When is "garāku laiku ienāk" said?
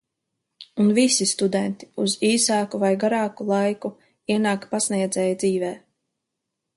3.03-4.65